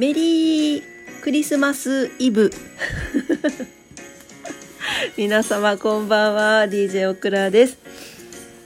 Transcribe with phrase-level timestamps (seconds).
[0.00, 0.82] メリー
[1.22, 2.50] クリスマスイブ。
[5.18, 6.64] 皆様こんばんは。
[6.64, 7.76] DJ オクラです。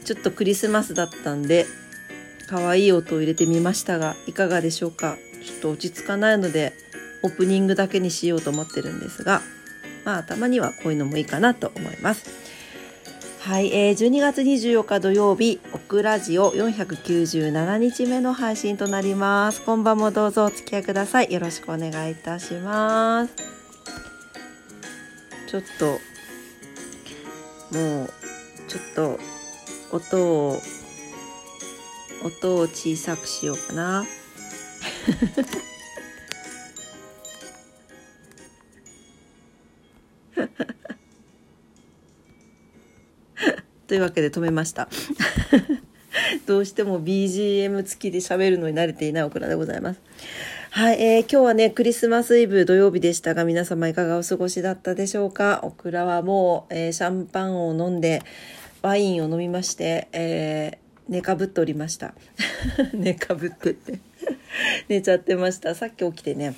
[0.04, 1.66] ちょっとクリスマスだったんで
[2.46, 5.18] 可愛い音を入れてみましたがいかがでしょうか？
[5.44, 6.72] ちょっと落ち着かないので
[7.24, 9.42] オープニングだけにしようと思ってるんですが
[10.04, 12.26] まあたまにはこういうのもいいかなと思います。
[13.44, 19.60] はい、えー、12月24日土曜日、オクラジオ497日目の配信となります。
[19.66, 21.30] 今晩もどうぞお付き合いください。
[21.30, 23.34] よろしくお願いいたします。
[25.46, 26.00] ちょっと、
[27.76, 28.10] もう、
[28.66, 29.18] ちょっと、
[29.92, 30.58] 音を、
[32.24, 34.06] 音を小さくしようかな。
[43.94, 44.88] というわけで止めました。
[46.46, 50.00] どうしても BGM 付きで喋るのに慣れていないオクラでございます。
[50.70, 55.60] はい、えー、今日はね、クリスマスイブ土曜日でしたが、皆様いかがお過ごしだったでしょうか？
[55.62, 58.20] オクラはもう、えー、シャンパンを飲んで、
[58.82, 62.14] ワインを飲みまして、えー、寝かぶっておりました。
[62.94, 64.00] 寝かぶってって
[64.90, 65.76] 寝ちゃってました。
[65.76, 66.56] さっき起きてね、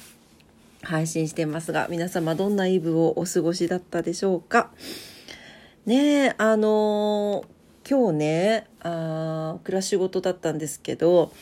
[0.81, 4.71] 配信してますが、皆様どんなイブをお過ごしだったでしょうか？
[5.87, 7.45] ねあの、
[7.89, 11.33] 今日ねあ暮らし事だったんですけど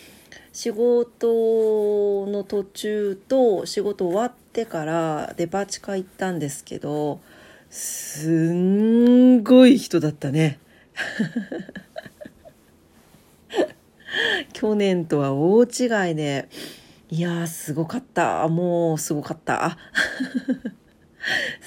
[0.52, 7.20] 仕事の途中と仕事終わってからデパ地下行ったんですけど
[7.70, 10.58] すんごい人だったね。
[14.52, 16.48] 去年とは大違いで、
[17.10, 18.46] いやーすごかった。
[18.46, 19.76] もうすごかった。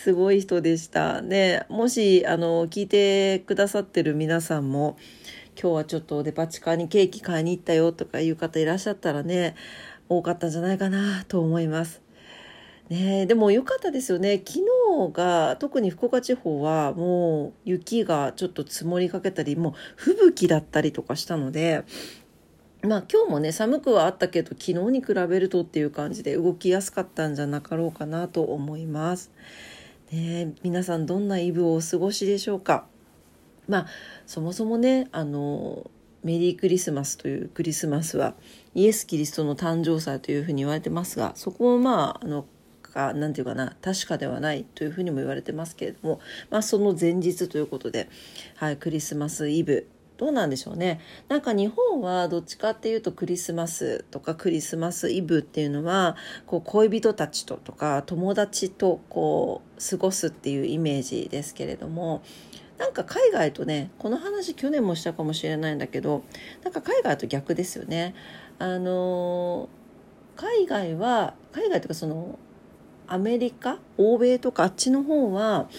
[0.07, 1.65] すごい人でしたね。
[1.67, 4.95] もし、あの、聞いてくださってる皆さんも、
[5.61, 9.53] 今日はちょっとデパ地下にケーキ買いに行ったよとかいう方いらっしゃったらね、
[10.07, 12.01] 多かったんじゃないかなと思います。
[12.87, 14.37] ねでも良かったですよね。
[14.37, 21.83] 昨日が、特に福岡地方はもう雪がちょっと積もりかけたり、もう吹雪だったりとかしたので、
[22.81, 29.31] まあ今日もね寒くはあったけど昨日に比べるとっていう感じで動きやすかったんじゃなかろうかなと思います。
[30.11, 32.85] ね、皆さんどんなイブをお過ごしでしょうか？
[33.67, 33.87] まあ
[34.25, 35.91] そもそもねあの
[36.23, 38.33] メリークリスマスというクリスマスは
[38.73, 42.45] イエス・キリストの誕生祭というふうに言われてますがそこもまああの
[42.81, 46.19] かなんて言うかな確かではないというふうにも言われてますけれども、
[46.49, 48.09] まあ、その前日ということで、
[48.55, 62.23] はい、クリスマスイブどうなんでしょうねなんか日本はどっちかっていうとクリスマスとかクリスマスイブっていうのはこう恋人たちととか友達とこう過ごすっていうイメージですけれども
[62.77, 66.23] なんか海外とねこの話去年もしたかもしれないんだけど
[66.63, 68.13] なんか海外と逆ですよね。
[68.59, 69.69] あの
[70.35, 72.37] 海外は海外というかその
[73.07, 73.79] アメリカ？
[73.97, 75.69] 欧米とかあっちの方は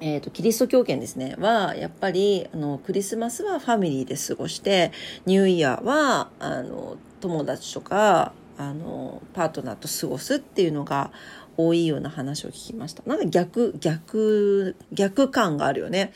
[0.00, 1.34] えーと、キリスト教圏ですね。
[1.38, 4.92] はやっぱりあのクリスマスはファミリーで過ごして
[5.26, 11.10] ニューイヤーはあの友達とかあのパートナーと過ごすっていうのが
[11.56, 13.02] 多いような話を聞きました。
[13.06, 16.12] なんか逆逆逆感があるよね。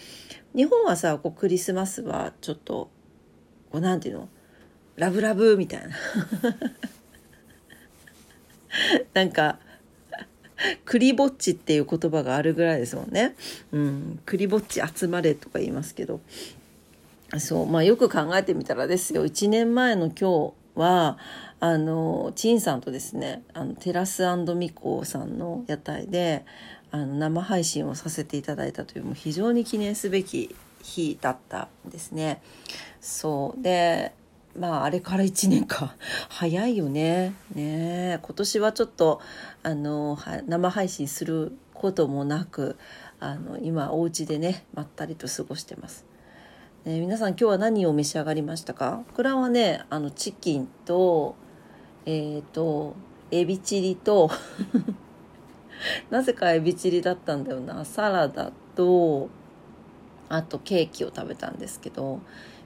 [0.54, 2.88] 日本はさこうクリスマスはちょっと
[3.72, 4.28] こうなんていうの？
[4.96, 5.94] ラブラブみたいな。
[9.14, 9.58] なんか
[10.84, 13.34] クリぼっちっていう言葉があるぐらいですもんね。
[13.72, 16.20] うん、クリぼっち集まれとか言いますけど。
[17.38, 21.18] そう、まあよく考えてみたらですよ、1年前の今日は、
[21.60, 24.22] あの、陳さんとですね、あの、テラス
[24.54, 26.44] ミコさんの屋台で、
[26.90, 32.42] あの、生配信をさせていただいたという、もう非常に記念すべき日だったんですね。
[33.00, 33.62] そう。
[33.62, 34.12] で、
[34.58, 35.96] まああれから1年か。
[36.28, 37.34] 早いよね。
[37.54, 39.20] ね今年はちょっと
[39.62, 42.76] あの生配信することもなく
[43.18, 46.04] あの今お家でねまったりと過ごしてます、
[46.84, 49.02] ね、皆さん今日は何を召し上がりましたか？
[49.14, 51.34] これはねあのチキンと
[52.04, 52.94] えっ、ー、と
[53.30, 54.30] エビチリと
[56.10, 57.84] なぜかエビチリだったんだよな。
[57.84, 59.28] サラダと
[60.28, 62.20] あとケーキを食べたんですけど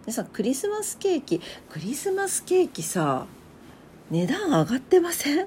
[0.07, 3.27] でさクリスマスケーキクリスマスケーキさ
[4.11, 5.47] 値段上がってません？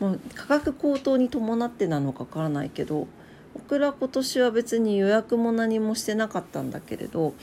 [0.00, 3.06] もう価格高騰に伴ってなのかわからないけど
[3.54, 7.34] 僕ら今年は別に予約も何もしてなかったんだけれど、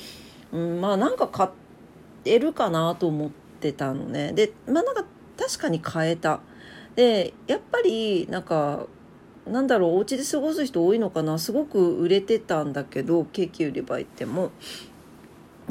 [0.52, 1.50] うん、まあなんか買
[2.26, 3.30] えるかなと思っ
[3.62, 4.34] てたのね。
[4.34, 5.06] でまあなんか
[5.38, 6.42] 確かに買えた。
[6.96, 8.88] でやっぱりなんか
[9.48, 11.40] なんだろうお家で過ごす人多いのかな？
[11.40, 14.52] すごく売れてたんだけどケーキ売り場行っても。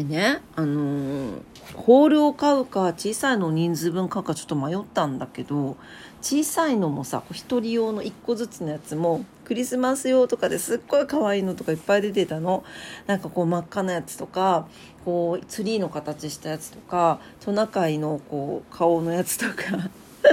[0.01, 1.43] でね、あのー、
[1.75, 5.77] ホールを買うか小さいの人数分買うかちょっと迷ったんだけど
[6.23, 12.65] 小さいのもさ1人用の1個ずつのやつもクリスマス用とかですっごい可愛いのとかいっぱい出てたの。
[13.09, 14.69] なんかこう真っ赤なやつとか
[15.05, 19.91] こうツリーの形したやつとかトナカイのこう顔のやつとか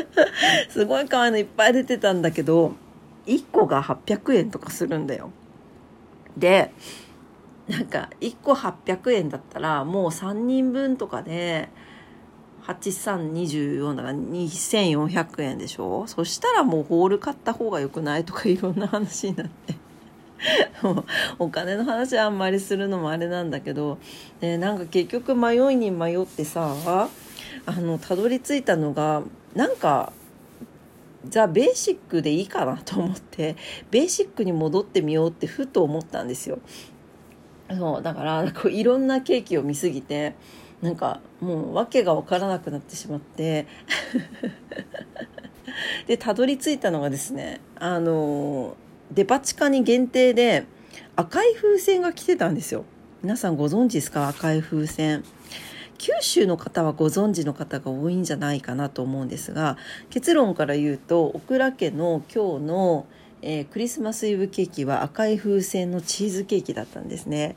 [0.70, 2.74] すごい可愛いのいっぱい出てたんだけど
[3.26, 5.32] 1個が800円とかするんだよ。
[6.38, 6.72] で
[7.68, 11.70] なんか1個800円だったらもう3人分とかで
[12.66, 16.06] 8324だから2400円でしょ？
[16.08, 19.76] そしたらもうホール買った方が良くないとかいろんな話になって。
[21.40, 23.98] お金の話あんまりするのもあれなんだけど。
[24.40, 26.76] でなんか結局迷いに迷ってさ
[27.66, 29.24] あのたどり着いたのが
[29.56, 30.14] なんか
[31.28, 33.56] ザ・ベーシックでいいかなと思って
[33.92, 36.60] ベーシックに戻ってみようってふと思ったんですよ。
[37.70, 40.36] そうだから こういろんなケーキを見すぎて
[40.82, 43.66] なんかもう訳が分からなくなってしまって。
[46.08, 48.76] でたどり着いたのがですねあの
[49.12, 50.66] デパ地下に限定で
[51.16, 52.84] 赤い風船が来てたんですよ。
[53.22, 54.28] 皆さんご存知ですか？
[54.28, 55.24] 赤い風船。
[56.00, 59.78] 九州の方はご存知の方が多いんじゃないかなと思うんですが
[60.12, 63.08] 結論から言うとオクラ家の今日の
[63.42, 67.56] えー、クリスマスイブケーキは赤い風船のチーズケーキだったんですね。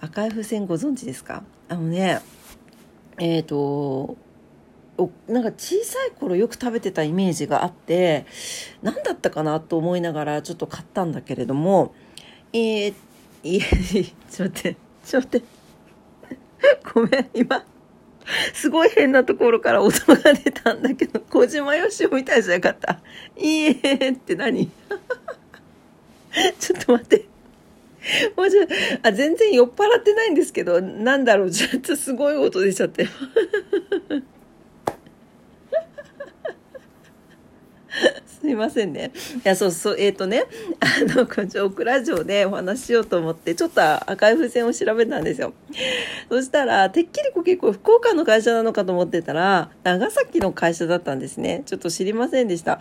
[0.00, 1.44] 赤い風船ご存知ですか？
[1.68, 2.20] あのね
[3.18, 4.16] えっ、ー、と
[5.28, 8.26] なんか小さい頃よく食べてたイメージがあって
[8.82, 11.94] 何だったかなと思いながらちょっと買ったんだけれども
[12.52, 12.94] えー、
[13.42, 13.60] いえ
[14.30, 15.46] ちょっと待ってちょっと待って。
[16.94, 17.64] ごめん今
[18.54, 23.00] すごい変なところから音が出たんだけど、小島よしおみたいじゃなかった。
[23.36, 24.70] いいえって何？
[26.58, 27.26] ちょっと待って。
[28.36, 28.66] もうちょ
[29.02, 33.06] あ、全然酔っ払ってないんですけど、なんだろう、ちょっとすごい音出ちゃって。
[38.42, 39.12] すいませんね。
[39.36, 40.46] いや、そうそう、えっ、ー、とね、
[40.82, 43.80] あの、こちオクラ城でお話ししようと思って、ちょっと
[44.10, 45.54] 赤い風船を調べたんですよ。
[46.28, 51.62] そしたら、てっきりこう結構福岡の会社なのかと思ってたら、長崎の会社だったんですね。
[51.66, 52.80] ちょっと知りませんでした。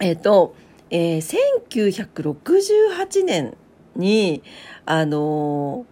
[0.00, 0.54] えっ、ー、と、
[0.90, 3.56] えー、1968年
[3.96, 4.44] に、
[4.86, 5.84] あの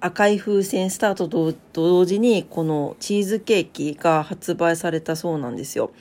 [0.00, 5.92] 赤い風船スタートと同時にこのチーズケーキが発売されたそうなんですよ。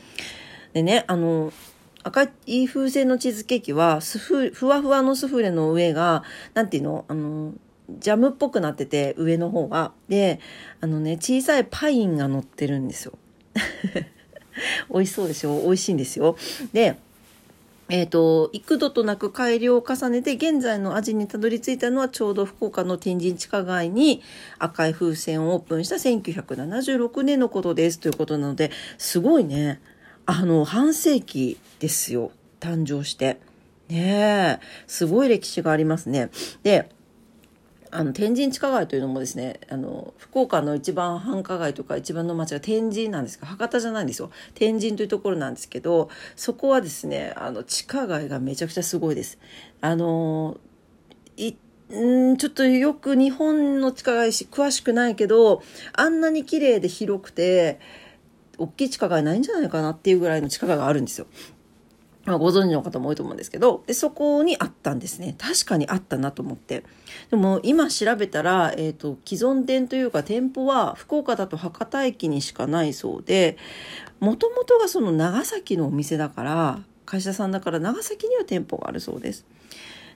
[0.73, 1.51] でね、あの、
[2.03, 6.23] 赤い風船のチーズケーキは、スフ、ふわふわのスフレの上が、
[6.53, 7.05] なんていうの？
[7.07, 7.53] あの、
[7.89, 9.91] ジャムっぽくなってて、上の方は。
[10.07, 10.39] で、
[10.79, 13.13] あのね、小さいパインが乗ってるんですよ。
[14.93, 15.61] 美味しそうでしょ？
[15.63, 16.37] 美味しいんですよ。
[16.71, 16.97] で、
[17.89, 24.21] えっ、ー、と、幾度となく改良を重ねて、現在の味にたどり着いたのは、ちょうど福岡の天神地下街に
[24.59, 27.99] 赤い風船をオープンした1976年のことです。
[27.99, 29.81] ということなので、すごいね。
[30.31, 32.31] あの、半世紀ですよ。
[32.59, 33.39] 誕生して。
[33.87, 36.29] ねえ、すごい歴史がありますね。
[36.61, 36.87] で、
[37.89, 44.29] あの、天神地下街というのもですね、あの、福岡の一番繁華街とか一番の街が天神なんですが、博多じゃないんですよ。
[44.53, 49.39] 天神というところなんですけど、そこはですね、あの、地下街がめちゃくちゃすごいです。
[49.81, 50.57] あの、
[51.37, 51.55] い、
[51.91, 57.79] んちょっとよく日本の地下街し詳しくないけど、あんなに綺麗で広くて、
[58.59, 61.27] 大きい地下街ないんじゃないかなっていうぐらいの地下街があるんですよ。
[62.25, 65.35] まあ、ご存知の方も多いと思うんですけど、で、そこにあったんですね。
[65.37, 66.83] 確かにあったなと思って。
[67.31, 73.57] でも今調べたら、えっ、ー、と、既存店というか店舗は福岡だと博多駅にしかないそうで、
[74.19, 79.45] もともとがその長崎のお店だから、会社さんだから長崎には店舗があるそうです。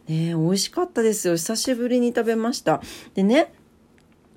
[0.07, 1.35] ね美味しかったですよ。
[1.35, 2.81] 久しぶりに食べました。
[3.15, 3.53] でね、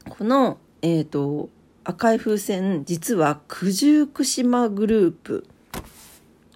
[0.09, 1.51] この、えっ、ー、と、
[1.89, 5.47] 赤い風船実は九十九島グループ。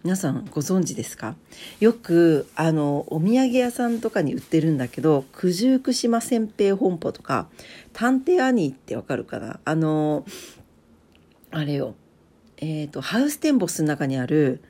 [0.03, 1.37] 皆さんご存知ですか？
[1.79, 7.47] よくあのお土産屋さんとかに売ってるんだけど九十九島煎餅本舗とか
[7.93, 9.61] 探偵アニーってわかるかな？
[9.65, 10.25] あの
[11.53, 11.95] あれよ。
[12.57, 14.61] えっ、ー、とハウステンボスの中にある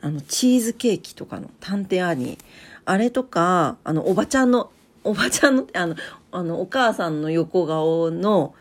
[0.00, 2.40] あのチーズケーキとかの探偵アニー。
[2.84, 4.70] あれとかあのおばちゃんの
[5.02, 5.96] おばちゃんのあの
[6.30, 8.54] あのお母さんの横顔の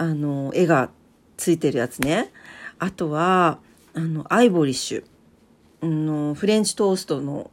[0.00, 0.88] あの、絵が
[1.36, 2.32] ついてるやつね。
[2.78, 3.58] あとは、
[3.92, 5.86] あの、アイボリッシュ。
[5.86, 7.50] の、フレンチトーストの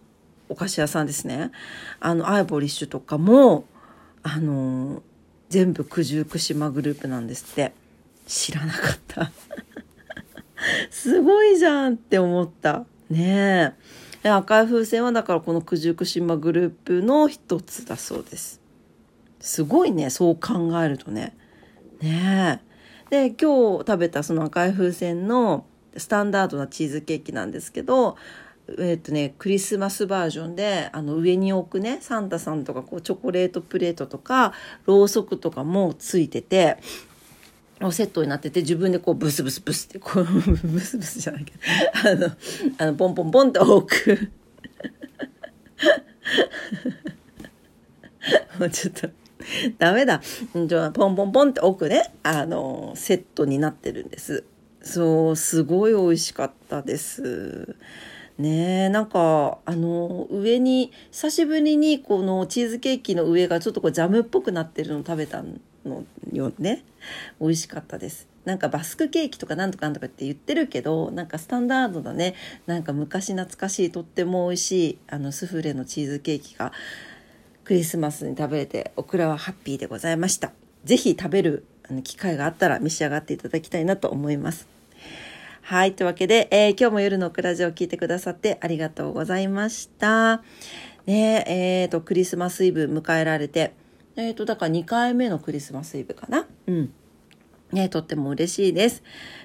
[0.47, 1.51] お菓子屋さんですね。
[1.99, 3.65] あの、アイボリッシュとかも、
[4.23, 5.03] あの、
[5.49, 7.73] 全部九十九島グループなんですって。
[8.27, 9.29] 知らなかった。
[10.89, 12.85] すごいじゃんって思った。
[13.09, 13.75] ね
[14.23, 14.29] え。
[14.29, 18.61] 赤い風船はだからこの九十九島グループの一つだそうです。
[19.41, 21.35] すごいね、そう考えるとね。
[22.01, 22.61] ね
[23.11, 23.27] え。
[23.29, 28.17] で、今日食べたその赤い風船のスタンダードなチーズケーキなんですけど、
[28.77, 34.53] えっとね、クリスマスバージョンであの上に置くねサンタさんとかこうチョコレートプレートとか
[34.85, 36.77] ろうそくとかもついてて
[37.91, 40.25] セットになってて自分でこうブスブスブスってこう
[40.67, 41.59] ブスブスじゃないけど
[42.09, 42.29] あの
[42.77, 44.31] あのポンポンポンって置く
[48.59, 49.09] もうちょっと
[49.77, 50.21] ダメだ。
[50.67, 54.43] じゃあポンポンポンって置くねあのセットになってるんです。
[54.81, 57.75] そうすごい美味しかったです。
[58.37, 65.43] ねえなんかあの上に久しぶりにこのチーズケーキの上がちょっとこうジャムっぽくなってるのを食べた
[65.85, 66.83] のよね。
[67.41, 68.27] 美味しかったです。
[68.47, 72.33] なんかバスクケーキとかなんとかなんとかって言ってるけどなんかスタンダードだね
[72.65, 76.71] なんか昔懐かしいとっても美味しいあのスフレのチーズケーキが
[77.67, 80.53] クリスマスに食べれてオクラはハッピーでございました
[80.85, 81.65] 是非食べる
[82.05, 84.69] 機会があったら召し上がっていただきたいなと思います
[85.63, 85.91] はい。
[85.91, 90.37] というわけで、えー、今日も夜のオクラジオを聞いてくださってありがとうございました。
[91.05, 93.73] ねえ、えっ、ー、と、クリスマスイブ迎えられて、
[94.15, 96.47] えっ、ー、と、だから2回目のクリスマスイブかな。
[96.67, 96.93] うん。
[97.71, 99.03] ね、とっても嬉しいです。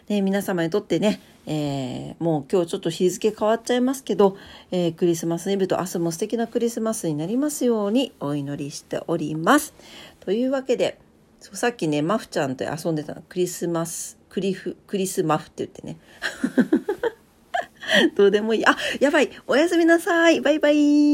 [0.08, 4.36] ね、皆様にとってね、えー、もう今日ちょっと日付変わっちゃいますけど、
[4.70, 9.74] えー、クリスマスイブと明日も素敵なクリスマスになりますようにお祈りしております。
[10.20, 10.98] というわけで、
[11.40, 15.98] そうさっきね、マフちゃんと遊んでたのクリスマスクリフ、クリスマフって言ってね。
[18.16, 18.66] どうでもいい。
[18.66, 19.30] あ、やばい。
[19.46, 20.40] おやすみなさい。
[20.40, 21.12] バイバイ。